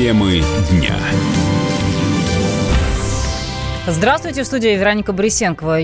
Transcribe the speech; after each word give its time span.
Темы 0.00 0.42
дня. 0.70 0.96
Здравствуйте, 3.86 4.44
в 4.44 4.46
студии 4.46 4.74
Вероника 4.74 5.12
Борисенкова. 5.12 5.80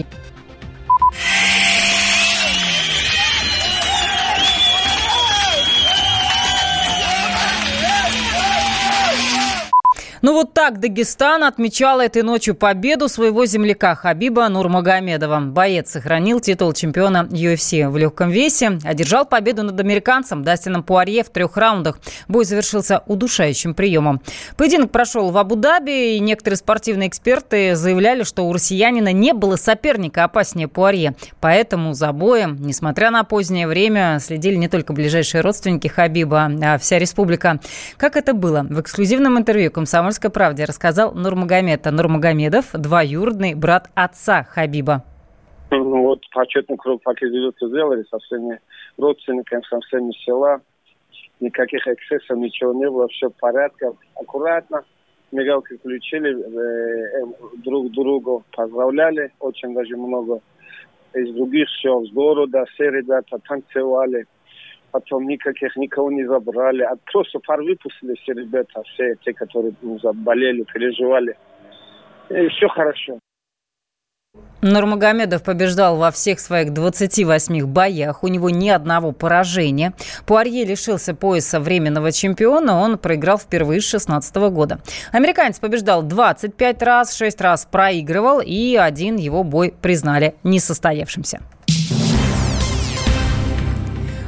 Ну 10.27 10.32
вот 10.32 10.54
так 10.54 10.80
Дагестан 10.80 11.45
отмечал 11.45 12.00
этой 12.00 12.22
ночью 12.22 12.56
победу 12.56 13.09
своего 13.09 13.46
земляка 13.46 13.95
Хабиба 13.95 14.48
Нурмагомедова. 14.48 15.38
Боец 15.38 15.92
сохранил 15.92 16.41
титул 16.41 16.72
чемпиона 16.72 17.29
UFC 17.30 17.88
в 17.88 17.96
легком 17.96 18.30
весе, 18.30 18.80
одержал 18.82 19.24
победу 19.24 19.62
над 19.62 19.78
американцем 19.78 20.42
Дастином 20.42 20.82
Пуарье 20.82 21.23
в 21.23 21.28
трех 21.28 21.56
раундах. 21.56 22.01
Бой 22.27 22.45
завершился 22.45 23.04
удушающим 23.06 23.73
приемом. 23.73 24.20
Поединок 24.56 24.91
прошел 24.91 25.30
в 25.30 25.38
Абу-Даби, 25.38 26.16
и 26.16 26.18
некоторые 26.18 26.59
спортивные 26.59 27.09
эксперты 27.09 27.77
заявляли, 27.77 28.24
что 28.24 28.48
у 28.48 28.52
россиянина 28.52 29.12
не 29.12 29.32
было 29.32 29.54
соперника 29.54 30.24
опаснее 30.24 30.66
Пуарье. 30.66 31.15
Поэтому 31.40 31.95
за 31.95 32.10
боем, 32.10 32.56
несмотря 32.59 33.12
на 33.12 33.23
позднее 33.23 33.68
время, 33.68 34.18
следили 34.20 34.56
не 34.56 34.66
только 34.66 34.93
ближайшие 34.93 35.43
родственники 35.43 35.87
Хабиба, 35.87 36.51
а 36.65 36.79
вся 36.79 36.98
республика. 36.98 37.60
Как 37.96 38.16
это 38.16 38.34
было? 38.34 38.66
В 38.68 38.80
эксклюзивном 38.80 39.38
интервью 39.38 39.70
«Комсомольской 39.70 40.16
«Комсомольской 40.16 40.30
правде» 40.30 40.65
рассказал 40.65 41.12
Нурмагомед 41.12 41.84
Нурмагомедов, 41.84 42.73
двоюродный 42.73 43.55
брат 43.55 43.91
отца 43.95 44.45
Хабиба. 44.45 45.05
Ну, 45.70 46.02
вот 46.05 46.20
почетный 46.33 46.79
круг 46.79 47.02
покидываются 47.02 47.69
сделали 47.69 48.02
со 48.11 48.19
всеми 48.21 48.59
родственниками, 48.97 49.62
со 49.69 49.79
всеми 49.80 50.12
села. 50.24 50.62
Никаких 51.41 51.87
эксцессов, 51.87 52.38
ничего 52.38 52.73
не 52.73 52.88
было, 52.88 53.09
все 53.09 53.29
в 53.29 53.35
порядке, 53.35 53.93
аккуратно. 54.15 54.85
Мигалки 55.32 55.77
включили, 55.77 56.30
э, 56.33 57.21
э, 57.21 57.27
друг 57.62 57.90
другу 57.90 58.43
поздравляли, 58.52 59.33
очень 59.40 59.74
даже 59.74 59.96
много 59.96 60.40
из 61.12 61.35
других 61.35 61.68
сел, 61.83 62.07
с 62.07 62.10
города, 62.10 62.65
все 62.73 62.90
ребята 62.90 63.38
танцевали 63.46 64.27
потом 64.97 65.27
никаких 65.27 65.77
никого 65.77 66.11
не 66.11 66.27
забрали. 66.27 66.83
А 66.83 66.97
просто 67.12 67.39
пар 67.41 67.61
выпустили 67.61 68.15
все 68.22 68.33
ребята, 68.33 68.83
все 68.94 69.15
те, 69.25 69.33
которые 69.34 69.75
ну, 69.83 69.99
заболели, 69.99 70.65
переживали. 70.72 71.37
И 72.31 72.49
все 72.49 72.69
хорошо. 72.69 73.19
Нурмагомедов 74.62 75.43
побеждал 75.43 75.97
во 75.97 76.11
всех 76.11 76.41
своих 76.41 76.72
28 76.72 77.67
боях. 77.67 78.25
У 78.25 78.28
него 78.28 78.49
ни 78.49 78.71
одного 78.71 79.12
поражения. 79.12 79.93
Пуарье 80.27 80.65
лишился 80.65 81.15
пояса 81.15 81.61
временного 81.61 82.11
чемпиона. 82.11 82.78
Он 82.78 82.97
проиграл 82.97 83.39
впервые 83.39 83.83
с 83.83 83.84
16 83.84 84.34
года. 84.50 84.81
Американец 85.12 85.59
побеждал 85.59 86.03
25 86.03 86.83
раз, 86.83 87.15
6 87.15 87.41
раз 87.43 87.69
проигрывал. 87.71 88.41
И 88.41 88.77
один 88.77 89.17
его 89.17 89.44
бой 89.44 89.75
признали 89.81 90.34
несостоявшимся. 90.43 91.41